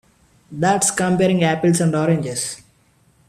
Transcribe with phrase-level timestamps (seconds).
[0.51, 2.63] That's comparing apples and oranges.